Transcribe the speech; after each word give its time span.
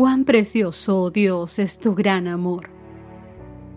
Cuán 0.00 0.24
precioso, 0.24 1.02
oh 1.02 1.10
Dios, 1.10 1.58
es 1.58 1.78
tu 1.78 1.94
gran 1.94 2.26
amor. 2.26 2.70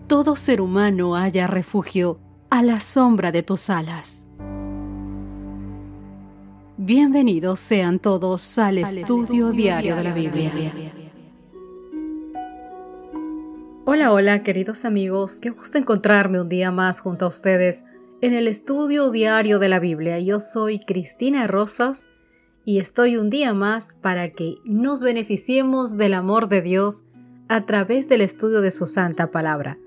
Todo 0.06 0.36
ser 0.36 0.62
humano 0.62 1.16
haya 1.16 1.46
refugio 1.46 2.18
a 2.48 2.62
la 2.62 2.80
sombra 2.80 3.30
de 3.30 3.42
tus 3.42 3.68
alas. 3.68 4.24
Bienvenidos 6.78 7.60
sean 7.60 7.98
todos 7.98 8.58
al, 8.58 8.78
estudio, 8.78 9.50
diario 9.50 9.96
de 9.96 10.02
la 10.02 10.14
Biblia. 10.14 10.72
Hola, 13.84 14.10
hola, 14.10 14.42
queridos 14.42 14.86
amigos, 14.86 15.40
qué 15.40 15.50
gusto 15.50 15.76
encontrarme 15.76 16.40
un 16.40 16.48
día 16.48 16.70
más 16.70 17.00
junto 17.00 17.26
a 17.26 17.28
ustedes 17.28 17.84
en 18.22 18.32
el 18.32 18.48
estudio 18.48 19.10
diario 19.10 19.58
de 19.58 19.68
la 19.68 19.78
Biblia. 19.78 20.18
Yo 20.20 20.40
soy 20.40 20.80
Cristina 20.80 21.46
Rosas 21.46 22.08
y 22.64 22.78
estoy 22.78 23.16
un 23.16 23.28
día 23.28 23.52
más 23.52 23.94
para 23.94 24.30
que 24.30 24.56
nos 24.64 25.02
beneficiemos 25.02 25.96
del 25.96 26.14
amor 26.14 26.48
de 26.48 26.62
Dios 26.62 27.04
a 27.48 27.66
través 27.66 28.08
del 28.08 28.22
estudio 28.22 28.62
de 28.62 28.70
su 28.70 28.86
santa 28.86 29.30
palabra. 29.30 29.78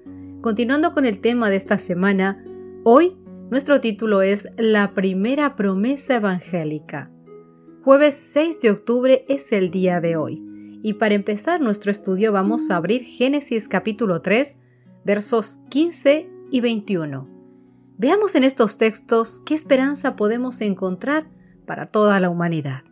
Continuando 0.42 0.94
con 0.94 1.06
el 1.06 1.20
tema 1.20 1.50
de 1.50 1.56
esta 1.56 1.80
semana, 1.80 2.44
hoy 2.84 3.18
nuestro 3.50 3.82
título 3.82 4.22
es 4.22 4.50
La 4.58 4.94
primera 4.94 5.56
promesa 5.56 6.18
evangélica. 6.18 7.10
Jueves 7.84 8.16
6 8.16 8.62
de 8.62 8.72
octubre 8.72 9.26
es 9.28 9.52
el 9.52 9.72
día 9.72 10.00
de 10.00 10.18
hoy. 10.18 10.44
Y 10.84 10.94
para 10.94 11.16
empezar 11.16 11.60
nuestro 11.60 11.90
estudio 11.90 12.32
vamos 12.32 12.70
a 12.70 12.76
abrir 12.76 13.04
Génesis 13.04 13.68
capítulo 13.68 14.22
3, 14.22 14.60
versos 15.04 15.62
15 15.70 16.30
y 16.52 16.62
21. 16.62 17.28
Veamos 17.98 18.36
en 18.36 18.44
estos 18.44 18.78
textos 18.78 19.42
qué 19.44 19.56
esperanza 19.56 20.16
podemos 20.16 20.62
encontrar 20.62 21.26
para 21.68 21.86
toda 21.86 22.20
la 22.20 22.32
humanidad. 22.32 22.84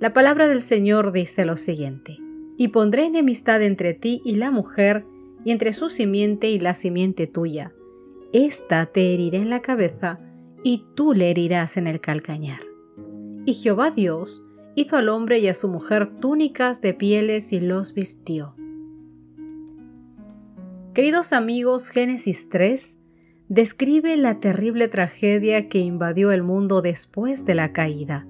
La 0.00 0.12
palabra 0.12 0.46
del 0.46 0.60
Señor 0.60 1.12
dice 1.12 1.46
lo 1.46 1.56
siguiente, 1.56 2.18
y 2.58 2.68
pondré 2.68 3.06
enemistad 3.06 3.62
entre 3.62 3.94
ti 3.94 4.20
y 4.24 4.34
la 4.34 4.50
mujer, 4.50 5.06
y 5.44 5.52
entre 5.52 5.72
su 5.72 5.88
simiente 5.88 6.50
y 6.50 6.58
la 6.58 6.74
simiente 6.74 7.26
tuya. 7.26 7.72
Esta 8.34 8.84
te 8.86 9.14
herirá 9.14 9.38
en 9.38 9.48
la 9.48 9.62
cabeza, 9.62 10.20
y 10.62 10.84
tú 10.94 11.14
le 11.14 11.30
herirás 11.30 11.76
en 11.76 11.86
el 11.86 12.00
calcañar. 12.00 12.60
Y 13.46 13.54
Jehová 13.54 13.90
Dios 13.90 14.46
hizo 14.74 14.96
al 14.96 15.08
hombre 15.08 15.38
y 15.38 15.48
a 15.48 15.54
su 15.54 15.68
mujer 15.68 16.20
túnicas 16.20 16.82
de 16.82 16.92
pieles 16.92 17.52
y 17.52 17.60
los 17.60 17.94
vistió. 17.94 18.54
Queridos 20.94 21.32
amigos, 21.32 21.90
Génesis 21.90 22.48
3 22.48 22.97
describe 23.48 24.16
la 24.18 24.40
terrible 24.40 24.88
tragedia 24.88 25.68
que 25.68 25.78
invadió 25.78 26.32
el 26.32 26.42
mundo 26.42 26.82
después 26.82 27.46
de 27.46 27.54
la 27.54 27.72
caída. 27.72 28.26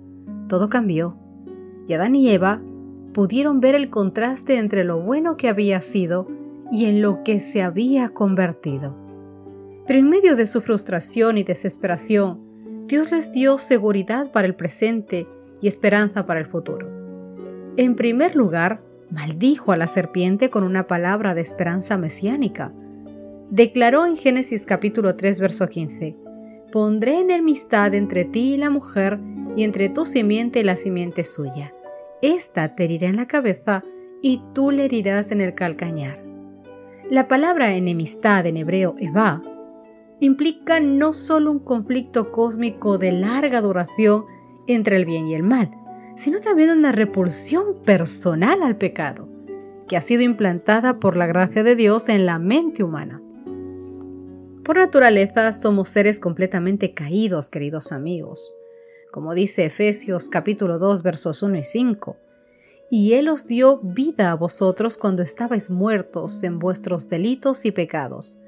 Todo 0.48 0.69
cambió, 0.69 1.16
y 1.88 1.94
Adán 1.94 2.14
y 2.14 2.30
Eva 2.30 2.60
pudieron 3.12 3.60
ver 3.60 3.75
el 3.75 3.91
contraste 3.91 4.58
entre 4.58 4.84
lo 4.84 5.00
bueno 5.00 5.36
que 5.36 5.48
había 5.48 5.80
sido 5.80 6.28
y 6.70 6.84
en 6.84 7.02
lo 7.02 7.25
que 7.25 7.41
se 7.41 7.62
había 7.62 8.10
convertido. 8.10 8.94
Pero 9.86 9.98
en 9.98 10.08
medio 10.08 10.36
de 10.36 10.47
su 10.47 10.60
frustración 10.60 11.38
y 11.38 11.42
desesperación, 11.42 12.41
Dios 12.86 13.10
les 13.10 13.32
dio 13.32 13.58
seguridad 13.58 14.30
para 14.30 14.47
el 14.47 14.55
presente 14.55 15.27
y 15.60 15.66
esperanza 15.66 16.27
para 16.27 16.41
el 16.41 16.47
futuro. 16.47 16.86
En 17.77 17.97
primer 17.97 18.36
lugar, 18.36 18.82
maldijo 19.10 19.72
a 19.72 19.77
la 19.77 19.88
serpiente 19.88 20.50
con 20.50 20.62
una 20.62 20.86
palabra 20.86 21.34
de 21.34 21.41
esperanza 21.41 21.97
mesiánica, 21.97 22.72
declaró 23.50 24.06
en 24.06 24.16
Génesis 24.16 24.66
capítulo 24.66 25.16
3, 25.16 25.41
verso 25.41 25.68
15, 25.68 26.16
Pondré 26.72 27.20
enemistad 27.20 27.94
entre 27.94 28.24
ti 28.24 28.54
y 28.54 28.56
la 28.58 28.70
mujer, 28.70 29.18
y 29.56 29.64
entre 29.64 29.88
tu 29.88 30.06
simiente 30.06 30.60
y 30.60 30.64
la 30.64 30.77
simiente 30.77 31.24
suya. 31.24 31.72
Esta 32.20 32.75
te 32.75 32.84
herirá 32.84 33.08
en 33.08 33.16
la 33.16 33.26
cabeza, 33.26 33.82
y 34.20 34.42
tú 34.53 34.70
le 34.70 34.84
herirás 34.84 35.31
en 35.32 35.41
el 35.41 35.54
calcañar. 35.54 36.22
La 37.10 37.26
palabra 37.26 37.75
enemistad 37.75 38.44
en 38.47 38.56
hebreo, 38.58 38.94
Eva, 38.98 39.42
implica 40.20 40.81
no 40.81 41.12
solo 41.12 41.50
un 41.50 41.60
conflicto 41.60 42.32
cósmico 42.32 42.98
de 42.98 43.12
larga 43.12 43.60
duración 43.60 44.26
entre 44.66 44.97
el 44.97 45.06
bien 45.06 45.28
y 45.28 45.34
el 45.34 45.42
mal, 45.42 45.70
sino 46.16 46.41
también 46.41 46.70
una 46.70 46.92
repulsión 46.92 47.82
personal 47.84 48.62
al 48.62 48.76
pecado, 48.76 49.28
que 49.87 49.97
ha 49.97 50.00
sido 50.00 50.22
implantada 50.22 50.98
por 50.98 51.16
la 51.16 51.26
gracia 51.26 51.62
de 51.62 51.76
Dios 51.76 52.08
en 52.08 52.26
la 52.26 52.38
mente 52.38 52.82
humana. 52.82 53.22
Por 54.69 54.77
naturaleza 54.77 55.55
somos 55.55 55.89
seres 55.89 56.21
completamente 56.21 56.93
caídos, 56.93 57.49
queridos 57.49 57.91
amigos. 57.91 58.55
Como 59.11 59.33
dice 59.33 59.65
Efesios 59.65 60.29
capítulo 60.29 60.79
2 60.79 61.03
versos 61.03 61.43
1 61.43 61.56
y 61.56 61.62
5. 61.62 62.19
Y 62.91 63.15
Él 63.15 63.31
os 63.31 63.47
dio 63.47 63.79
vida 63.79 64.31
a 64.31 64.34
vosotros 64.34 64.99
cuando 64.99 65.23
estabais 65.23 65.71
muertos 65.71 66.45
en 66.45 66.59
vuestros 66.59 67.09
delitos 67.09 67.65
y 67.65 67.71
pecados. 67.71 68.41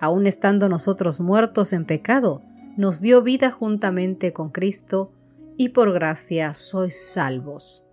Aun 0.00 0.26
estando 0.26 0.68
nosotros 0.68 1.20
muertos 1.20 1.72
en 1.72 1.84
pecado, 1.84 2.42
nos 2.76 3.00
dio 3.00 3.22
vida 3.22 3.52
juntamente 3.52 4.32
con 4.32 4.50
Cristo, 4.50 5.12
y 5.56 5.68
por 5.68 5.92
gracia 5.92 6.54
sois 6.54 7.00
salvos. 7.12 7.88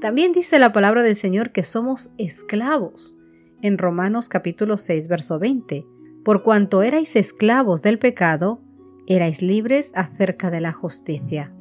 También 0.00 0.30
dice 0.32 0.60
la 0.60 0.72
palabra 0.72 1.02
del 1.02 1.16
Señor 1.16 1.50
que 1.50 1.64
somos 1.64 2.12
esclavos 2.16 3.18
en 3.60 3.76
Romanos 3.76 4.28
capítulo 4.28 4.78
6 4.78 5.08
verso 5.08 5.40
20 5.40 5.97
por 6.28 6.42
cuanto 6.42 6.82
erais 6.82 7.16
esclavos 7.16 7.80
del 7.80 7.98
pecado, 7.98 8.60
erais 9.06 9.40
libres 9.40 9.92
acerca 9.96 10.50
de 10.50 10.60
la 10.60 10.72
justicia. 10.72 11.54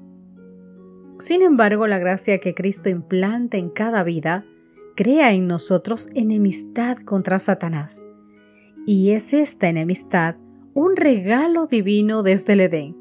Sin 1.19 1.41
embargo, 1.41 1.87
la 1.87 1.99
gracia 1.99 2.39
que 2.39 2.53
Cristo 2.53 2.89
implanta 2.89 3.55
en 3.55 3.69
cada 3.69 4.03
vida 4.03 4.43
crea 4.97 5.31
en 5.31 5.47
nosotros 5.47 6.09
enemistad 6.15 6.97
contra 6.97 7.39
Satanás. 7.39 8.05
Y 8.85 9.11
es 9.11 9.31
esta 9.31 9.69
enemistad 9.69 10.35
un 10.73 10.97
regalo 10.97 11.67
divino 11.67 12.21
desde 12.21 12.51
el 12.51 12.59
Edén, 12.59 12.97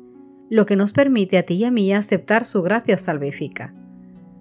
lo 0.48 0.66
que 0.66 0.76
nos 0.76 0.92
permite 0.92 1.36
a 1.36 1.42
ti 1.42 1.54
y 1.54 1.64
a 1.64 1.72
mí 1.72 1.92
aceptar 1.92 2.44
su 2.44 2.62
gracia 2.62 2.96
salvífica. 2.96 3.74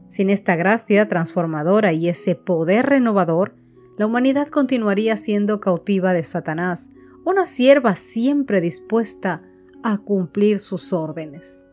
Sin 0.09 0.30
esta 0.30 0.56
gracia 0.56 1.08
transformadora 1.08 1.91
y 1.91 2.08
ese 2.08 2.35
poder 2.35 2.85
renovador, 2.85 3.56
la 3.97 4.06
humanidad 4.06 4.50
continuaría 4.50 5.18
siendo 5.18 5.59
cautiva 5.59 6.14
de 6.14 6.22
Satanás, 6.22 6.91
una 7.25 7.47
sierva 7.47 7.96
siempre 7.96 8.62
dispuesta 8.62 9.41
a 9.84 9.97
cumplir 9.97 10.59
sus 10.59 10.94
órdenes. 10.94 11.66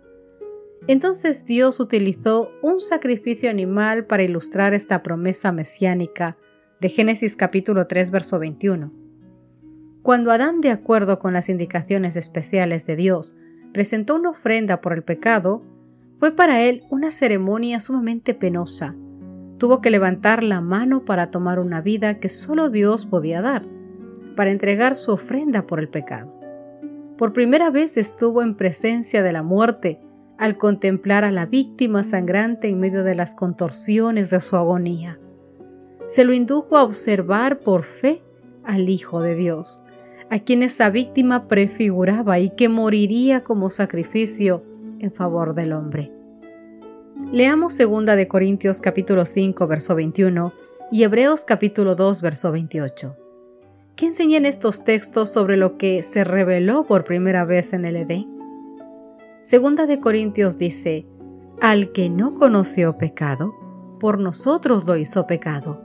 Entonces 0.87 1.45
Dios 1.45 1.79
utilizó 1.79 2.51
un 2.63 2.81
sacrificio 2.81 3.51
animal 3.51 4.07
para 4.07 4.23
ilustrar 4.23 4.73
esta 4.73 5.03
promesa 5.03 5.53
mesiánica 5.53 6.39
de 6.81 6.89
Génesis 6.89 7.37
capítulo 7.37 7.87
3 7.87 8.11
verso 8.11 8.39
21. 8.39 8.91
Cuando 10.03 10.33
Adán, 10.33 10.63
de 10.63 10.71
acuerdo 10.71 11.19
con 11.19 11.35
las 11.35 11.49
indicaciones 11.51 12.17
especiales 12.17 12.87
de 12.87 12.97
Dios, 12.97 13.37
presentó 13.73 14.17
una 14.17 14.31
ofrenda 14.31 14.81
por 14.81 14.95
el 14.95 15.05
pecado, 15.05 15.63
fue 16.19 16.35
para 16.35 16.63
él 16.63 16.83
una 16.91 17.11
ceremonia 17.11 17.79
sumamente 17.79 18.35
penosa. 18.35 18.97
Tuvo 19.59 19.81
que 19.81 19.91
levantar 19.91 20.43
la 20.43 20.61
mano 20.61 21.05
para 21.05 21.31
tomar 21.31 21.61
una 21.61 21.83
vida 21.83 22.19
que 22.19 22.31
solo 22.31 22.71
Dios 22.71 23.07
podía 23.07 23.43
dar 23.43 23.65
para 24.35 24.51
entregar 24.51 24.95
su 24.95 25.13
ofrenda 25.13 25.67
por 25.67 25.81
el 25.81 25.89
pecado. 25.89 26.33
Por 27.17 27.33
primera 27.33 27.71
vez 27.71 27.97
estuvo 27.97 28.43
en 28.43 28.57
presencia 28.57 29.23
de 29.23 29.33
la 29.33 29.43
muerte 29.43 30.01
al 30.39 30.59
contemplar 30.59 31.25
a 31.25 31.31
la 31.31 31.47
víctima 31.47 32.03
sangrante 32.03 32.69
en 32.69 32.81
medio 32.81 33.05
de 33.05 33.15
las 33.15 33.35
contorsiones 33.35 34.31
de 34.31 34.41
su 34.41 34.57
agonía. 34.57 35.19
Se 36.07 36.25
lo 36.25 36.33
indujo 36.33 36.77
a 36.77 36.83
observar 36.83 37.61
por 37.61 37.85
fe 37.85 38.23
al 38.65 38.89
Hijo 38.89 39.21
de 39.21 39.35
Dios, 39.35 39.85
a 40.31 40.41
quien 40.41 40.63
esa 40.63 40.91
víctima 40.91 41.47
prefiguraba 41.47 42.39
y 42.41 42.51
que 42.51 42.69
moriría 42.69 43.45
como 43.45 43.71
sacrificio 43.71 44.65
en 44.99 45.13
favor 45.13 45.55
del 45.55 45.73
hombre. 45.73 46.11
Leamos 47.31 47.79
2 47.79 48.05
de 48.05 48.29
Corintios 48.29 48.81
capítulo 48.81 49.25
5 49.25 49.67
verso 49.67 49.95
21 49.95 50.53
y 50.91 51.05
Hebreos 51.05 51.45
capítulo 51.45 51.95
2 51.95 52.21
verso 52.21 52.51
28. 52.51 53.22
¿Qué 54.03 54.09
enseñan 54.09 54.47
estos 54.47 54.83
textos 54.83 55.33
sobre 55.33 55.57
lo 55.57 55.79
que 55.79 56.03
se 56.03 56.25
reveló 56.25 56.83
por 56.83 57.05
primera 57.05 57.45
vez 57.45 57.73
en 57.73 57.85
el 57.85 57.95
Edén? 57.95 58.27
Segunda 59.43 59.87
de 59.87 60.01
Corintios 60.01 60.59
dice, 60.59 61.07
al 61.61 61.93
que 61.93 62.11
no 62.11 62.35
conoció 62.35 62.99
pecado, 62.99 63.55
por 64.01 64.19
nosotros 64.19 64.87
lo 64.87 64.97
hizo 64.97 65.29
pecado, 65.29 65.81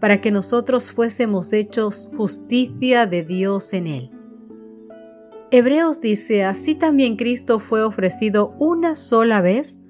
para 0.00 0.20
que 0.20 0.30
nosotros 0.30 0.92
fuésemos 0.92 1.54
hechos 1.54 2.12
justicia 2.14 3.06
de 3.06 3.24
Dios 3.24 3.72
en 3.72 3.86
él. 3.86 4.10
Hebreos 5.50 6.02
dice, 6.02 6.44
así 6.44 6.74
también 6.74 7.16
Cristo 7.16 7.58
fue 7.58 7.82
ofrecido 7.82 8.54
una 8.58 8.96
sola 8.96 9.40
vez 9.40 9.80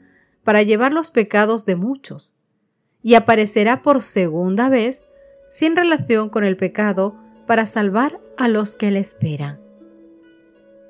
para 0.44 0.62
llevar 0.62 0.92
los 0.92 1.10
pecados 1.10 1.66
de 1.66 1.74
muchos, 1.74 2.36
y 3.02 3.14
aparecerá 3.14 3.82
por 3.82 4.02
segunda 4.02 4.68
vez 4.68 5.04
sin 5.50 5.74
relación 5.74 6.28
con 6.28 6.44
el 6.44 6.56
pecado 6.56 7.21
para 7.52 7.66
salvar 7.66 8.18
a 8.38 8.48
los 8.48 8.76
que 8.76 8.90
le 8.90 8.98
esperan. 8.98 9.60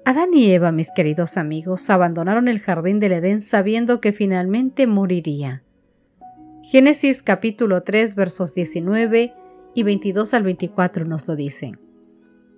Adán 0.05 0.33
y 0.33 0.53
Eva, 0.53 0.71
mis 0.71 0.93
queridos 0.93 1.37
amigos, 1.37 1.91
abandonaron 1.91 2.47
el 2.47 2.61
jardín 2.61 3.01
del 3.01 3.15
Edén 3.15 3.41
sabiendo 3.41 4.01
que 4.01 4.13
finalmente 4.13 4.87
moriría. 4.87 5.65
Génesis 6.63 7.25
capítulo 7.25 7.83
3 7.83 8.15
versos 8.15 8.55
19 8.55 9.35
y 9.75 9.83
22 9.83 10.35
al 10.35 10.45
24 10.45 11.05
nos 11.05 11.27
lo 11.27 11.35
dicen. 11.35 11.81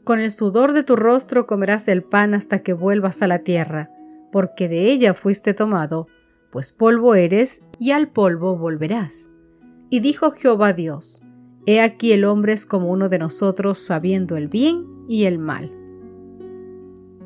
Con 0.04 0.20
el 0.20 0.30
sudor 0.30 0.74
de 0.74 0.82
tu 0.82 0.96
rostro 0.96 1.46
comerás 1.46 1.88
el 1.88 2.02
pan 2.02 2.34
hasta 2.34 2.58
que 2.58 2.74
vuelvas 2.74 3.22
a 3.22 3.26
la 3.26 3.38
tierra, 3.38 3.88
porque 4.30 4.68
de 4.68 4.92
ella 4.92 5.14
fuiste 5.14 5.54
tomado, 5.54 6.08
pues 6.52 6.72
polvo 6.72 7.14
eres 7.14 7.64
y 7.78 7.92
al 7.92 8.08
polvo 8.08 8.58
volverás. 8.58 9.30
Y 9.88 10.00
dijo 10.00 10.30
Jehová 10.30 10.74
Dios, 10.74 11.23
He 11.66 11.80
aquí 11.80 12.12
el 12.12 12.24
hombre 12.24 12.52
es 12.52 12.66
como 12.66 12.90
uno 12.90 13.08
de 13.08 13.18
nosotros, 13.18 13.78
sabiendo 13.78 14.36
el 14.36 14.48
bien 14.48 14.86
y 15.08 15.24
el 15.24 15.38
mal. 15.38 15.72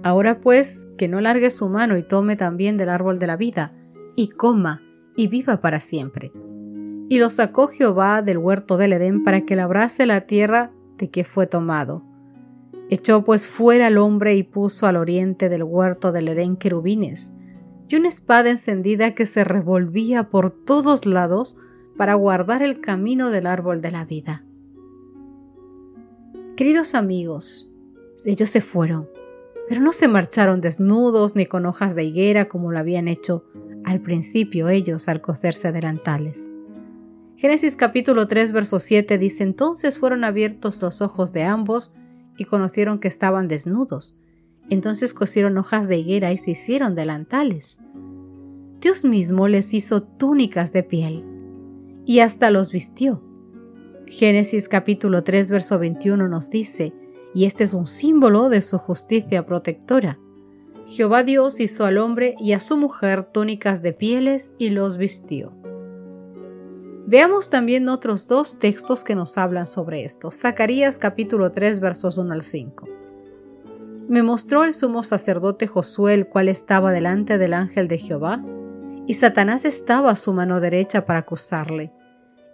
Ahora 0.02 0.40
pues, 0.40 0.88
que 0.96 1.08
no 1.08 1.20
largue 1.20 1.50
su 1.50 1.68
mano 1.68 1.96
y 1.96 2.02
tome 2.02 2.36
también 2.36 2.76
del 2.76 2.88
árbol 2.88 3.18
de 3.18 3.26
la 3.26 3.36
vida, 3.36 3.74
y 4.14 4.28
coma, 4.28 4.82
y 5.16 5.26
viva 5.26 5.60
para 5.60 5.80
siempre. 5.80 6.32
Y 7.08 7.18
lo 7.18 7.30
sacó 7.30 7.68
Jehová 7.68 8.22
del 8.22 8.38
huerto 8.38 8.76
del 8.76 8.92
Edén 8.92 9.24
para 9.24 9.40
que 9.42 9.56
labrase 9.56 10.06
la 10.06 10.26
tierra 10.26 10.70
de 10.98 11.10
que 11.10 11.24
fue 11.24 11.46
tomado. 11.46 12.04
Echó 12.90 13.24
pues 13.24 13.48
fuera 13.48 13.88
al 13.88 13.98
hombre 13.98 14.36
y 14.36 14.44
puso 14.44 14.86
al 14.86 14.96
oriente 14.96 15.48
del 15.48 15.64
huerto 15.64 16.12
del 16.12 16.28
Edén 16.28 16.56
querubines, 16.56 17.36
y 17.88 17.96
una 17.96 18.08
espada 18.08 18.50
encendida 18.50 19.14
que 19.14 19.26
se 19.26 19.42
revolvía 19.42 20.30
por 20.30 20.50
todos 20.50 21.06
lados 21.06 21.58
para 21.98 22.14
guardar 22.14 22.62
el 22.62 22.80
camino 22.80 23.30
del 23.30 23.46
árbol 23.46 23.82
de 23.82 23.90
la 23.90 24.04
vida. 24.06 24.44
Queridos 26.56 26.94
amigos, 26.94 27.72
ellos 28.24 28.48
se 28.48 28.60
fueron, 28.60 29.08
pero 29.68 29.80
no 29.80 29.90
se 29.92 30.06
marcharon 30.06 30.60
desnudos 30.60 31.34
ni 31.34 31.46
con 31.46 31.66
hojas 31.66 31.96
de 31.96 32.04
higuera 32.04 32.48
como 32.48 32.70
lo 32.70 32.78
habían 32.78 33.08
hecho 33.08 33.44
al 33.84 34.00
principio 34.00 34.68
ellos 34.68 35.08
al 35.08 35.20
coserse 35.20 35.72
delantales. 35.72 36.48
Génesis 37.36 37.74
capítulo 37.74 38.28
3 38.28 38.52
verso 38.52 38.78
7 38.78 39.18
dice 39.18 39.42
entonces 39.42 39.98
fueron 39.98 40.22
abiertos 40.22 40.80
los 40.80 41.02
ojos 41.02 41.32
de 41.32 41.44
ambos 41.44 41.96
y 42.36 42.44
conocieron 42.44 43.00
que 43.00 43.08
estaban 43.08 43.48
desnudos. 43.48 44.18
Entonces 44.70 45.14
cosieron 45.14 45.58
hojas 45.58 45.88
de 45.88 45.96
higuera 45.98 46.32
y 46.32 46.38
se 46.38 46.52
hicieron 46.52 46.94
delantales. 46.94 47.80
Dios 48.80 49.04
mismo 49.04 49.48
les 49.48 49.74
hizo 49.74 50.02
túnicas 50.02 50.72
de 50.72 50.84
piel 50.84 51.37
y 52.08 52.20
hasta 52.20 52.50
los 52.50 52.72
vistió. 52.72 53.20
Génesis 54.06 54.70
capítulo 54.70 55.24
3 55.24 55.50
verso 55.50 55.78
21 55.78 56.26
nos 56.26 56.48
dice, 56.48 56.94
y 57.34 57.44
este 57.44 57.64
es 57.64 57.74
un 57.74 57.86
símbolo 57.86 58.48
de 58.48 58.62
su 58.62 58.78
justicia 58.78 59.44
protectora. 59.44 60.18
Jehová 60.86 61.22
Dios 61.22 61.60
hizo 61.60 61.84
al 61.84 61.98
hombre 61.98 62.34
y 62.40 62.54
a 62.54 62.60
su 62.60 62.78
mujer 62.78 63.24
túnicas 63.24 63.82
de 63.82 63.92
pieles 63.92 64.52
y 64.56 64.70
los 64.70 64.96
vistió. 64.96 65.52
Veamos 67.06 67.50
también 67.50 67.90
otros 67.90 68.26
dos 68.26 68.58
textos 68.58 69.04
que 69.04 69.14
nos 69.14 69.36
hablan 69.36 69.66
sobre 69.66 70.02
esto. 70.02 70.30
Zacarías 70.30 70.98
capítulo 70.98 71.52
3 71.52 71.78
versos 71.78 72.16
1 72.16 72.32
al 72.32 72.42
5. 72.42 72.88
Me 74.08 74.22
mostró 74.22 74.64
el 74.64 74.72
sumo 74.72 75.02
sacerdote 75.02 75.66
Josué 75.66 76.14
el 76.14 76.26
cual 76.26 76.48
estaba 76.48 76.90
delante 76.90 77.36
del 77.36 77.52
ángel 77.52 77.86
de 77.86 77.98
Jehová, 77.98 78.42
y 79.06 79.12
Satanás 79.12 79.66
estaba 79.66 80.10
a 80.10 80.16
su 80.16 80.32
mano 80.32 80.58
derecha 80.60 81.04
para 81.04 81.18
acusarle. 81.18 81.92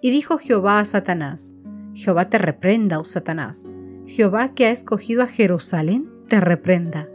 Y 0.04 0.10
dijo 0.10 0.36
Jehová 0.36 0.80
a 0.80 0.84
Satanás, 0.84 1.54
Jehová 1.94 2.28
te 2.28 2.36
reprenda, 2.36 2.98
oh 2.98 3.04
Satanás, 3.04 3.66
Jehová 4.06 4.52
que 4.52 4.66
ha 4.66 4.70
escogido 4.70 5.22
a 5.22 5.26
Jerusalén, 5.26 6.10
te 6.28 6.40
reprenda. 6.42 7.08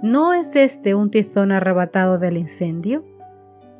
¿No 0.00 0.32
es 0.32 0.56
este 0.56 0.94
un 0.94 1.10
tizón 1.10 1.52
arrebatado 1.52 2.16
del 2.16 2.38
incendio? 2.38 3.04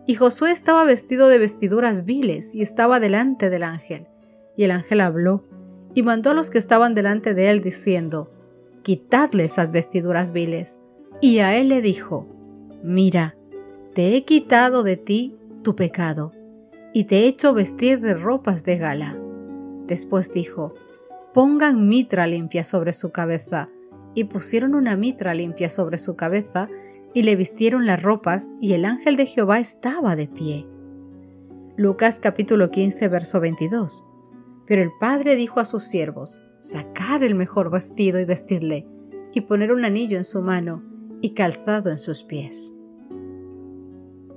Y 0.06 0.16
Josué 0.16 0.50
estaba 0.50 0.84
vestido 0.84 1.28
de 1.28 1.38
vestiduras 1.38 2.04
viles 2.04 2.54
y 2.54 2.60
estaba 2.60 3.00
delante 3.00 3.48
del 3.48 3.62
ángel. 3.62 4.06
Y 4.54 4.64
el 4.64 4.72
ángel 4.72 5.00
habló 5.00 5.42
y 5.94 6.02
mandó 6.02 6.32
a 6.32 6.34
los 6.34 6.50
que 6.50 6.58
estaban 6.58 6.94
delante 6.94 7.32
de 7.32 7.48
él 7.48 7.62
diciendo, 7.62 8.30
Quitadle 8.82 9.44
esas 9.44 9.72
vestiduras 9.72 10.34
viles. 10.34 10.82
Y 11.22 11.38
a 11.38 11.56
él 11.56 11.70
le 11.70 11.80
dijo, 11.80 12.28
Mira, 12.82 13.34
te 13.94 14.14
he 14.14 14.26
quitado 14.26 14.82
de 14.82 14.98
ti 14.98 15.34
tu 15.62 15.74
pecado 15.74 16.32
y 16.92 17.04
te 17.04 17.20
he 17.20 17.26
hecho 17.26 17.54
vestir 17.54 18.00
de 18.00 18.14
ropas 18.14 18.64
de 18.64 18.76
gala. 18.76 19.16
Después 19.86 20.32
dijo, 20.32 20.74
pongan 21.32 21.88
mitra 21.88 22.26
limpia 22.26 22.64
sobre 22.64 22.92
su 22.92 23.12
cabeza. 23.12 23.68
Y 24.14 24.24
pusieron 24.24 24.74
una 24.74 24.96
mitra 24.96 25.34
limpia 25.34 25.70
sobre 25.70 25.96
su 25.96 26.16
cabeza, 26.16 26.68
y 27.14 27.22
le 27.22 27.36
vistieron 27.36 27.86
las 27.86 28.02
ropas, 28.02 28.50
y 28.60 28.72
el 28.72 28.84
ángel 28.84 29.16
de 29.16 29.26
Jehová 29.26 29.60
estaba 29.60 30.16
de 30.16 30.26
pie. 30.26 30.66
Lucas 31.76 32.18
capítulo 32.18 32.70
15, 32.70 33.06
verso 33.08 33.40
22. 33.40 34.10
Pero 34.66 34.82
el 34.82 34.90
padre 34.98 35.36
dijo 35.36 35.60
a 35.60 35.64
sus 35.64 35.84
siervos, 35.84 36.44
sacar 36.58 37.22
el 37.22 37.36
mejor 37.36 37.70
vestido 37.70 38.18
y 38.18 38.24
vestirle, 38.24 38.86
y 39.32 39.42
poner 39.42 39.72
un 39.72 39.84
anillo 39.84 40.18
en 40.18 40.24
su 40.24 40.42
mano, 40.42 40.82
y 41.20 41.34
calzado 41.34 41.90
en 41.90 41.98
sus 41.98 42.24
pies. 42.24 42.76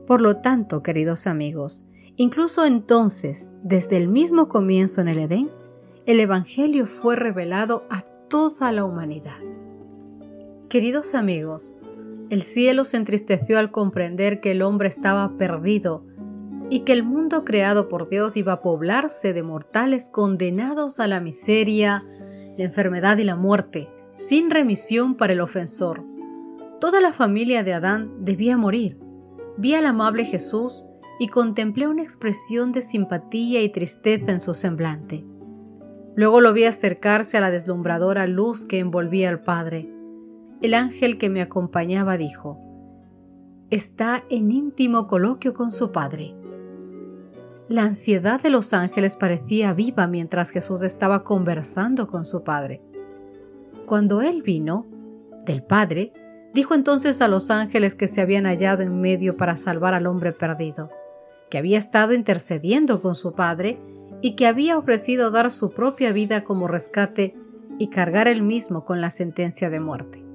Por 0.06 0.22
lo 0.22 0.38
tanto, 0.38 0.84
queridos 0.84 1.28
amigos, 1.28 1.90
Incluso 2.16 2.66
entonces, 2.66 3.52
desde 3.64 3.98
el 3.98 4.08
mismo 4.08 4.48
comienzo 4.48 5.02
en 5.02 5.08
el 5.08 5.20
Edén, 5.20 5.50
el 6.06 6.20
Evangelio 6.20 6.86
fue 6.86 7.16
revelado 7.16 7.86
a 7.90 8.02
toda 8.30 8.72
la 8.72 8.86
humanidad. 8.86 9.38
Queridos 10.70 11.16
amigos, 11.16 11.80
el 12.30 12.44
cielo 12.44 12.84
se 12.84 12.98
entristeció 12.98 13.58
al 13.58 13.72
comprender 13.72 14.42
que 14.42 14.52
el 14.52 14.62
hombre 14.62 14.90
estaba 14.90 15.38
perdido 15.38 16.06
y 16.70 16.82
que 16.82 16.94
el 16.94 17.04
mundo 17.04 17.46
creado 17.46 17.90
por 17.90 18.10
Dios 18.10 18.38
iba 18.38 18.54
a 18.54 18.62
poblarse 18.62 19.34
de 19.34 19.44
mortales 19.44 20.10
condenados 20.10 21.00
a 21.00 21.08
la 21.08 21.20
miseria, 21.20 22.04
la 22.58 22.64
enfermedad 22.64 23.18
y 23.18 23.24
la 23.24 23.36
muerte, 23.36 23.90
sin 24.14 24.50
remisión 24.50 25.16
para 25.16 25.34
el 25.34 25.42
ofensor. 25.42 26.04
Toda 26.80 27.02
la 27.02 27.14
familia 27.14 27.64
de 27.64 27.74
Adán 27.74 28.24
debía 28.24 28.58
morir. 28.58 29.00
Vi 29.58 29.74
al 29.74 29.86
amable 29.86 30.26
Jesús 30.26 30.86
y 31.20 31.28
contemplé 31.28 31.88
una 31.88 32.02
expresión 32.02 32.72
de 32.72 32.82
simpatía 32.82 33.62
y 33.62 33.72
tristeza 33.72 34.32
en 34.32 34.40
su 34.40 34.54
semblante. 34.54 35.26
Luego 36.16 36.42
lo 36.42 36.54
vi 36.54 36.66
acercarse 36.66 37.38
a 37.38 37.42
la 37.42 37.52
deslumbradora 37.52 38.28
luz 38.28 38.66
que 38.66 38.80
envolvía 38.80 39.30
al 39.30 39.42
Padre. 39.42 39.90
El 40.62 40.74
ángel 40.74 41.18
que 41.18 41.30
me 41.30 41.42
acompañaba 41.42 42.18
dijo, 42.18 42.60
está 43.70 44.24
en 44.30 44.52
íntimo 44.52 45.08
coloquio 45.08 45.54
con 45.54 45.72
su 45.72 45.92
Padre. 45.92 46.36
La 47.70 47.84
ansiedad 47.84 48.42
de 48.42 48.50
los 48.50 48.74
ángeles 48.74 49.16
parecía 49.16 49.74
viva 49.74 50.06
mientras 50.06 50.52
Jesús 50.52 50.84
estaba 50.84 51.24
conversando 51.24 52.08
con 52.08 52.26
su 52.26 52.44
Padre. 52.44 52.82
Cuando 53.86 54.22
Él 54.22 54.44
vino, 54.44 54.86
del 55.46 55.64
Padre, 55.64 56.14
dijo 56.54 56.74
entonces 56.76 57.22
a 57.22 57.28
los 57.28 57.50
ángeles 57.50 57.96
que 57.96 58.08
se 58.08 58.22
habían 58.22 58.46
hallado 58.46 58.84
en 58.84 59.02
medio 59.02 59.36
para 59.38 59.58
salvar 59.58 59.94
al 59.94 60.08
hombre 60.08 60.32
perdido, 60.32 60.90
que 61.54 61.60
había 61.60 61.78
estado 61.78 62.16
intercediendo 62.16 63.00
con 63.00 63.14
su 63.14 63.34
padre 63.34 63.80
y 64.24 64.36
que 64.36 64.48
había 64.48 64.76
ofrecido 64.76 65.30
dar 65.30 65.52
su 65.52 65.70
propia 65.70 66.12
vida 66.12 66.44
como 66.44 66.68
rescate 66.68 67.36
y 67.78 67.90
cargar 67.90 68.28
él 68.28 68.42
mismo 68.42 68.86
con 68.86 69.02
la 69.02 69.12
sentencia 69.12 69.70
de 69.70 69.80
muerte, 69.80 70.26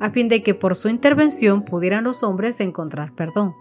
a 0.00 0.10
fin 0.10 0.26
de 0.26 0.42
que 0.42 0.54
por 0.54 0.74
su 0.74 0.88
intervención 0.88 1.64
pudieran 1.64 2.02
los 2.02 2.24
hombres 2.24 2.58
encontrar 2.58 3.14
perdón, 3.14 3.54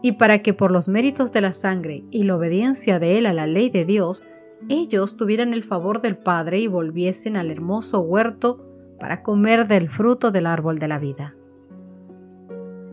y 0.00 0.12
para 0.12 0.40
que 0.40 0.54
por 0.54 0.70
los 0.70 0.88
méritos 0.88 1.34
de 1.34 1.42
la 1.42 1.52
sangre 1.52 2.04
y 2.10 2.22
la 2.22 2.36
obediencia 2.36 2.98
de 2.98 3.18
él 3.18 3.26
a 3.26 3.34
la 3.34 3.46
ley 3.46 3.68
de 3.68 3.84
Dios, 3.84 4.26
ellos 4.70 5.18
tuvieran 5.18 5.52
el 5.52 5.62
favor 5.62 6.00
del 6.00 6.16
Padre 6.16 6.60
y 6.60 6.68
volviesen 6.68 7.36
al 7.36 7.50
hermoso 7.50 8.00
huerto 8.00 8.64
para 8.98 9.22
comer 9.22 9.68
del 9.68 9.90
fruto 9.90 10.30
del 10.30 10.46
árbol 10.46 10.78
de 10.78 10.88
la 10.88 10.98
vida. 10.98 11.34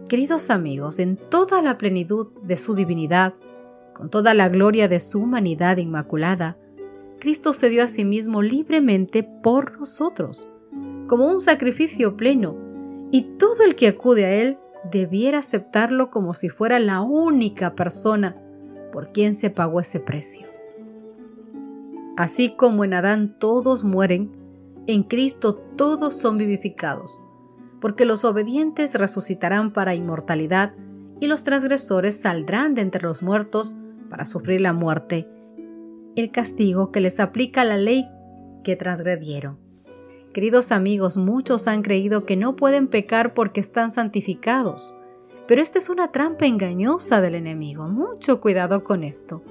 Queridos 0.08 0.52
amigos, 0.52 1.00
en 1.00 1.18
toda 1.18 1.62
la 1.62 1.78
plenitud 1.78 2.28
de 2.42 2.56
su 2.56 2.76
divinidad, 2.76 3.34
con 3.94 4.10
toda 4.10 4.34
la 4.34 4.48
gloria 4.48 4.88
de 4.88 5.02
su 5.02 5.20
humanidad 5.20 5.76
inmaculada, 5.78 6.56
Cristo 7.20 7.52
se 7.52 7.68
dio 7.68 7.84
a 7.84 7.90
sí 7.90 8.06
mismo 8.06 8.42
libremente 8.42 9.24
por 9.24 9.78
nosotros, 9.78 10.50
como 11.08 11.28
un 11.28 11.42
sacrificio 11.42 12.16
pleno, 12.16 12.56
y 13.12 13.24
todo 13.38 13.66
el 13.66 13.76
que 13.76 13.90
acude 13.90 14.26
a 14.26 14.34
Él 14.34 14.58
debiera 14.90 15.40
aceptarlo 15.40 16.10
como 16.10 16.34
si 16.34 16.48
fuera 16.48 16.80
la 16.80 17.02
única 17.02 17.76
persona 17.76 18.38
por 18.94 19.12
quien 19.12 19.36
se 19.36 19.50
pagó 19.50 19.82
ese 19.82 20.00
precio. 20.00 20.48
Así 22.16 22.56
como 22.56 22.86
en 22.86 22.94
Adán 22.94 23.36
todos 23.40 23.84
mueren, 23.84 24.32
en 24.88 25.04
Cristo 25.04 25.56
todos 25.76 26.16
son 26.16 26.38
vivificados 26.38 27.27
porque 27.82 28.06
los 28.06 28.26
obedientes 28.26 28.96
resucitarán 28.96 29.72
para 29.72 29.96
inmortalidad 29.96 30.74
y 31.20 31.28
los 31.28 31.44
transgresores 31.44 32.20
saldrán 32.20 32.76
de 32.76 32.82
entre 32.82 33.04
los 33.04 33.22
muertos 33.22 33.76
para 34.10 34.26
sufrir 34.26 34.62
la 34.62 34.74
muerte, 34.74 35.28
el 36.16 36.32
castigo 36.32 36.92
que 36.92 37.00
les 37.00 37.20
aplica 37.20 37.64
la 37.64 37.78
ley 37.78 38.08
que 38.64 38.76
transgredieron. 38.76 39.58
Queridos 40.34 40.72
amigos, 40.72 41.18
muchos 41.18 41.68
han 41.68 41.82
creído 41.82 42.26
que 42.26 42.36
no 42.36 42.56
pueden 42.56 42.88
pecar 42.88 43.34
porque 43.34 43.60
están 43.60 43.92
santificados, 43.92 44.98
pero 45.48 45.62
esta 45.62 45.78
es 45.80 45.90
una 45.90 46.12
trampa 46.12 46.46
engañosa 46.46 47.22
del 47.22 47.36
enemigo. 47.36 47.88
Mucho 47.88 48.42
cuidado 48.42 48.84
con 48.84 49.04
esto. 49.04 49.44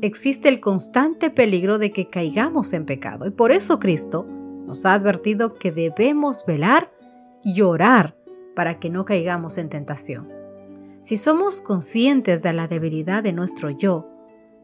existe 0.00 0.48
el 0.48 0.58
constante 0.58 1.30
peligro 1.30 1.78
de 1.78 1.92
que 1.92 2.08
caigamos 2.08 2.72
en 2.72 2.86
pecado 2.86 3.24
y 3.26 3.30
por 3.30 3.52
eso 3.52 3.78
Cristo 3.78 4.26
nos 4.66 4.84
ha 4.84 4.94
advertido 4.94 5.54
que 5.54 5.70
debemos 5.70 6.44
velar 6.44 6.91
y 7.44 7.62
orar 7.62 8.16
para 8.54 8.78
que 8.78 8.90
no 8.90 9.04
caigamos 9.04 9.58
en 9.58 9.68
tentación. 9.68 10.28
Si 11.00 11.16
somos 11.16 11.60
conscientes 11.60 12.42
de 12.42 12.52
la 12.52 12.68
debilidad 12.68 13.22
de 13.22 13.32
nuestro 13.32 13.70
yo, 13.70 14.08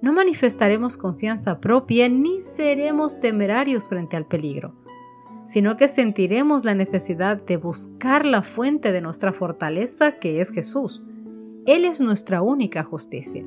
no 0.00 0.12
manifestaremos 0.12 0.96
confianza 0.96 1.60
propia 1.60 2.08
ni 2.08 2.40
seremos 2.40 3.20
temerarios 3.20 3.88
frente 3.88 4.16
al 4.16 4.26
peligro, 4.26 4.74
sino 5.46 5.76
que 5.76 5.88
sentiremos 5.88 6.64
la 6.64 6.74
necesidad 6.74 7.42
de 7.42 7.56
buscar 7.56 8.24
la 8.24 8.42
fuente 8.42 8.92
de 8.92 9.00
nuestra 9.00 9.32
fortaleza 9.32 10.18
que 10.18 10.40
es 10.40 10.50
Jesús. 10.52 11.02
Él 11.66 11.84
es 11.84 12.00
nuestra 12.00 12.42
única 12.42 12.84
justicia. 12.84 13.44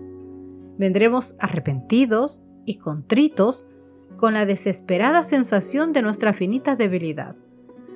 Vendremos 0.77 1.35
arrepentidos 1.39 2.45
y 2.65 2.77
contritos 2.79 3.69
con 4.17 4.33
la 4.33 4.45
desesperada 4.45 5.23
sensación 5.23 5.93
de 5.93 6.01
nuestra 6.01 6.33
finita 6.33 6.75
debilidad, 6.75 7.35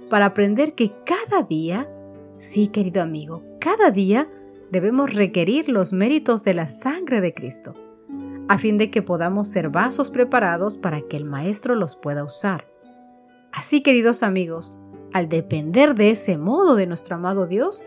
para 0.10 0.28
aprender 0.28 0.74
que 0.74 0.92
cada 1.06 1.44
día, 1.44 1.90
sí 2.38 2.68
querido 2.68 3.02
amigo, 3.02 3.44
cada 3.60 3.92
día 3.92 4.30
debemos 4.72 5.14
requerir 5.14 5.70
los 5.70 5.94
méritos 5.94 6.44
de 6.44 6.54
la 6.54 6.68
sangre 6.68 7.22
de 7.22 7.34
Cristo 7.34 7.74
a 8.48 8.58
fin 8.58 8.78
de 8.78 8.92
que 8.92 9.02
podamos 9.02 9.48
ser 9.48 9.70
vasos 9.70 10.10
preparados 10.10 10.78
para 10.78 11.02
que 11.02 11.18
el 11.18 11.26
Maestro 11.26 11.76
los 11.76 11.96
pueda 11.96 12.24
usar. 12.24 12.68
Así, 13.52 13.82
queridos 13.82 14.24
amigos, 14.24 14.80
al 15.14 15.30
depender 15.30 15.96
de 15.96 16.12
ese 16.12 16.38
modo 16.38 16.76
de 16.76 16.88
nuestro 16.88 17.16
amado 17.16 17.48
Dios, 17.48 17.84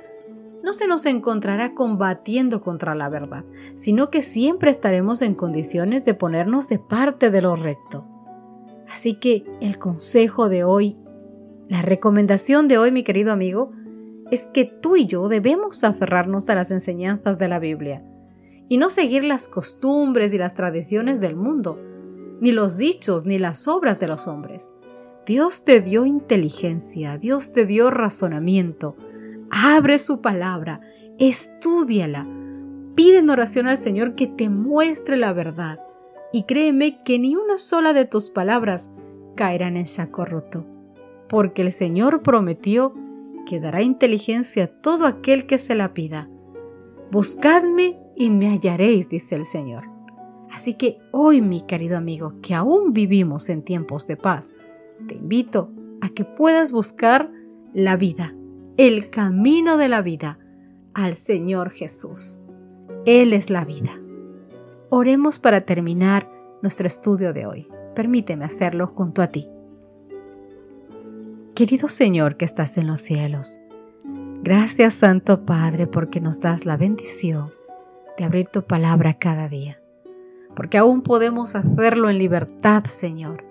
no 0.63 0.73
se 0.73 0.89
nos 0.89 1.07
encontrará 1.07 1.75
combatiendo 1.75 2.61
contra 2.61 2.95
la 2.95 3.09
verdad, 3.09 3.45
sino 3.75 4.11
que 4.11 4.23
siempre 4.23 4.71
estaremos 4.71 5.23
en 5.23 5.35
condiciones 5.35 6.05
de 6.05 6.15
ponernos 6.15 6.69
de 6.69 6.79
parte 6.79 7.31
de 7.31 7.43
lo 7.43 7.55
recto. 7.55 8.05
Así 8.91 9.15
que 9.15 9.45
el 9.61 9.79
consejo 9.79 10.49
de 10.49 10.65
hoy, 10.65 10.97
la 11.69 11.83
recomendación 11.83 12.67
de 12.69 12.79
hoy, 12.79 12.91
mi 12.91 13.05
querido 13.05 13.33
amigo, 13.33 13.73
es 14.31 14.47
que 14.47 14.65
tú 14.65 14.97
y 14.97 15.07
yo 15.07 15.29
debemos 15.29 15.85
aferrarnos 15.85 16.49
a 16.49 16.55
las 16.55 16.71
enseñanzas 16.71 17.39
de 17.39 17.49
la 17.49 17.59
Biblia 17.59 18.03
y 18.69 18.77
no 18.77 18.91
seguir 18.91 19.25
las 19.25 19.49
costumbres 19.49 20.35
y 20.35 20.39
las 20.39 20.55
tradiciones 20.55 21.21
del 21.21 21.37
mundo, 21.37 21.79
ni 22.41 22.53
los 22.53 22.77
dichos 22.77 23.25
ni 23.25 23.39
las 23.39 23.67
obras 23.69 23.99
de 24.01 24.09
los 24.09 24.27
hombres. 24.27 24.75
Dios 25.27 25.65
te 25.65 25.81
dio 25.81 26.07
inteligencia, 26.07 27.19
Dios 27.19 27.53
te 27.53 27.67
dio 27.67 27.91
razonamiento. 27.91 28.97
Abre 29.51 29.99
su 29.99 30.21
palabra, 30.21 30.81
estúdiala, 31.19 32.27
pide 32.95 33.19
en 33.19 33.31
oración 33.31 33.67
al 33.67 33.79
Señor 33.79 34.15
que 34.15 34.27
te 34.27 34.49
muestre 34.49 35.17
la 35.17 35.33
verdad 35.33 35.81
y 36.33 36.45
créeme 36.45 37.03
que 37.03 37.19
ni 37.19 37.37
una 37.37 37.59
sola 37.59 37.93
de 37.93 38.05
tus 38.05 38.31
palabras 38.31 38.91
caerá 39.35 39.69
en 39.69 39.87
saco 39.87 40.25
roto, 40.25 40.67
porque 41.29 41.63
el 41.63 41.73
Señor 41.73 42.23
prometió 42.23 42.95
que 43.47 43.61
dará 43.61 43.83
inteligencia 43.83 44.65
a 44.65 44.67
todo 44.67 45.07
aquel 45.07 45.47
que 45.47 45.59
se 45.59 45.75
la 45.75 45.95
pida. 45.95 46.29
Buscadme 47.11 47.99
y 48.17 48.31
me 48.31 48.49
hallaréis, 48.49 49.09
dice 49.09 49.35
el 49.35 49.45
Señor. 49.45 49.85
Así 50.51 50.75
que 50.75 50.99
hoy, 51.13 51.41
mi 51.41 51.61
querido 51.63 51.97
amigo, 51.97 52.35
que 52.43 52.55
aún 52.55 52.93
vivimos 52.93 53.49
en 53.49 53.63
tiempos 53.63 54.07
de 54.07 54.17
paz, 54.17 54.55
te 55.07 55.15
invito 55.15 55.71
a 56.01 56.09
que 56.11 56.25
puedas 56.25 56.73
buscar 56.73 57.31
la 57.73 57.97
vida, 57.97 58.35
el 58.77 59.11
camino 59.11 59.77
de 59.77 59.89
la 59.89 60.03
vida, 60.03 60.39
al 60.95 61.17
Señor 61.17 61.71
Jesús. 61.71 62.41
Él 63.05 63.33
es 63.33 63.51
la 63.51 63.65
vida. 63.65 64.01
Oremos 64.91 65.39
para 65.39 65.65
terminar 65.65 66.31
nuestro 66.63 66.87
estudio 66.87 67.33
de 67.33 67.47
hoy. 67.47 67.69
Permíteme 67.95 68.45
hacerlo 68.45 68.89
junto 68.89 69.23
a 69.23 69.29
ti. 69.29 69.49
Querido 71.59 71.88
Señor 71.88 72.37
que 72.37 72.45
estás 72.45 72.79
en 72.79 72.87
los 72.87 73.00
cielos, 73.00 73.61
gracias 74.45 74.95
Santo 74.95 75.45
Padre 75.45 75.88
porque 75.88 76.21
nos 76.21 76.38
das 76.38 76.65
la 76.65 76.77
bendición 76.77 77.50
de 78.17 78.23
abrir 78.23 78.47
tu 78.47 78.62
palabra 78.62 79.15
cada 79.15 79.49
día, 79.49 79.83
porque 80.55 80.79
aún 80.79 81.03
podemos 81.03 81.57
hacerlo 81.57 82.11
en 82.11 82.19
libertad, 82.19 82.85
Señor, 82.85 83.45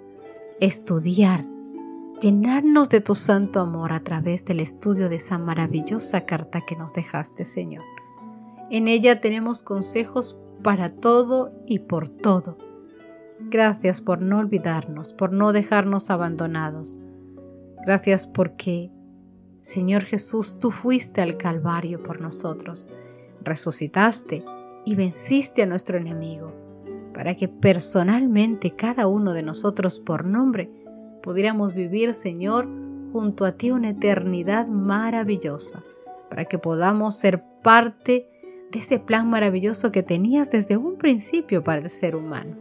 estudiar, 0.62 1.44
llenarnos 2.22 2.88
de 2.88 3.02
tu 3.02 3.14
santo 3.14 3.60
amor 3.60 3.92
a 3.92 4.00
través 4.00 4.46
del 4.46 4.62
estudio 4.62 5.10
de 5.10 5.18
esa 5.18 5.38
maravillosa 5.38 6.22
carta 6.26 6.62
que 6.66 6.78
nos 6.78 6.94
dejaste, 6.94 7.44
Señor. 7.44 7.84
En 8.70 8.88
ella 8.88 9.20
tenemos 9.20 9.64
consejos 9.64 10.40
para 10.64 10.94
todo 10.96 11.52
y 11.66 11.80
por 11.80 12.08
todo. 12.08 12.58
Gracias 13.42 14.00
por 14.00 14.22
no 14.22 14.40
olvidarnos, 14.40 15.12
por 15.12 15.34
no 15.34 15.52
dejarnos 15.52 16.10
abandonados. 16.10 17.02
Gracias 17.88 18.28
porque, 18.28 18.92
Señor 19.62 20.04
Jesús, 20.04 20.60
tú 20.60 20.72
fuiste 20.72 21.22
al 21.22 21.38
Calvario 21.38 22.04
por 22.04 22.20
nosotros, 22.20 22.90
resucitaste 23.46 24.44
y 24.84 24.96
venciste 24.96 25.64
a 25.64 25.68
nuestro 25.68 25.98
enemigo, 25.98 26.52
para 27.14 27.38
que 27.38 27.48
personalmente 27.48 28.76
cada 28.76 29.08
uno 29.08 29.32
de 29.32 29.42
nosotros 29.42 30.00
por 30.00 30.26
nombre 30.26 30.70
pudiéramos 31.24 31.74
vivir, 31.74 32.14
Señor, 32.14 32.68
junto 33.14 33.46
a 33.46 33.54
ti 33.54 33.72
una 33.72 33.92
eternidad 33.92 34.68
maravillosa, 34.68 35.82
para 36.30 36.44
que 36.44 36.58
podamos 36.58 37.16
ser 37.16 37.42
parte 37.64 38.30
de 38.70 38.80
ese 38.80 39.00
plan 39.00 39.30
maravilloso 39.30 39.94
que 39.94 40.04
tenías 40.04 40.52
desde 40.52 40.76
un 40.76 40.98
principio 40.98 41.64
para 41.64 41.80
el 41.80 41.90
ser 41.90 42.18
humano. 42.18 42.58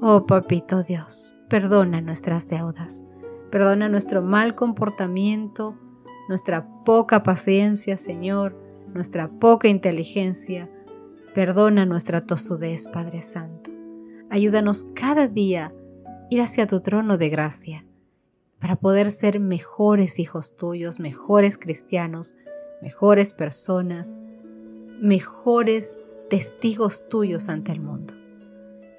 Oh 0.00 0.26
Papito 0.26 0.82
Dios, 0.82 1.36
perdona 1.48 2.00
nuestras 2.00 2.48
deudas, 2.48 3.04
perdona 3.56 3.88
nuestro 3.88 4.20
mal 4.20 4.54
comportamiento, 4.54 5.78
nuestra 6.28 6.68
poca 6.84 7.22
paciencia, 7.22 7.96
Señor, 7.96 8.54
nuestra 8.92 9.30
poca 9.30 9.66
inteligencia, 9.66 10.68
Perdona 11.34 11.86
nuestra 11.86 12.26
tosudez, 12.26 12.86
Padre 12.86 13.22
Santo. 13.22 13.70
Ayúdanos 14.28 14.90
cada 14.94 15.26
día 15.26 15.72
a 16.06 16.26
ir 16.28 16.42
hacia 16.42 16.66
tu 16.66 16.80
trono 16.80 17.16
de 17.16 17.30
gracia 17.30 17.86
para 18.60 18.76
poder 18.76 19.10
ser 19.10 19.40
mejores 19.40 20.18
hijos 20.18 20.54
tuyos, 20.58 21.00
mejores 21.00 21.56
cristianos, 21.56 22.36
mejores 22.82 23.32
personas, 23.32 24.14
mejores 25.00 25.98
testigos 26.28 27.08
tuyos 27.08 27.48
ante 27.48 27.72
el 27.72 27.80
mundo. 27.80 28.12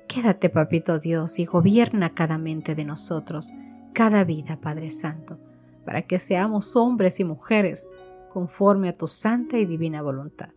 Quédate, 0.08 0.50
Papito 0.50 0.98
Dios, 0.98 1.38
y 1.38 1.46
gobierna 1.46 2.16
cada 2.16 2.40
mente 2.40 2.74
de 2.74 2.86
nosotros, 2.86 3.54
cada 3.98 4.24
vida, 4.24 4.60
Padre 4.62 4.92
Santo, 4.92 5.40
para 5.84 6.04
que 6.04 6.20
seamos 6.20 6.76
hombres 6.76 7.20
y 7.20 7.24
mujeres 7.24 7.90
conforme 8.32 8.90
a 8.90 8.96
tu 8.96 9.08
santa 9.08 9.58
y 9.58 9.66
divina 9.66 10.04
voluntad. 10.04 10.50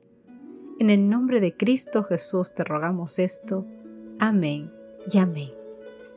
En 0.79 0.91
el 0.91 1.09
nombre 1.09 1.41
de 1.41 1.57
Cristo 1.57 2.05
Jesús 2.05 2.55
te 2.55 2.65
rogamos 2.65 3.19
esto. 3.19 3.65
Amén 4.19 4.71
y 5.11 5.17
amén. 5.17 5.53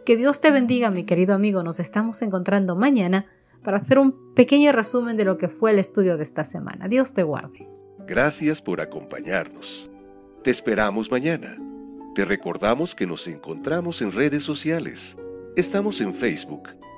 Que 0.06 0.18
Dios 0.18 0.42
te 0.42 0.52
bendiga, 0.52 0.92
mi 0.92 1.06
querido 1.06 1.34
amigo. 1.34 1.64
Nos 1.64 1.80
estamos 1.80 2.22
encontrando 2.22 2.76
mañana 2.76 3.26
para 3.64 3.78
hacer 3.78 4.00
un 4.00 4.34
pequeño 4.34 4.74
resumen 4.74 5.16
de 5.16 5.24
lo 5.24 5.38
que 5.38 5.48
fue 5.48 5.72
el 5.72 5.80
estudio 5.80 6.18
de 6.18 6.24
esta 6.24 6.44
semana. 6.44 6.90
Dios 6.90 7.14
te 7.14 7.24
guarde. 7.24 7.70
Gracias 8.06 8.62
por 8.62 8.82
acompañarnos. 8.82 9.90
Te 10.44 10.52
esperamos 10.52 11.10
mañana. 11.10 11.58
Te 12.16 12.26
recordamos 12.26 12.94
que 12.94 13.08
nos 13.08 13.30
encontramos 13.30 14.02
en 14.02 14.12
redes 14.12 14.44
sociales. 14.44 15.16
Estamos 15.56 16.02
en 16.02 16.14
Facebook, 16.14 16.68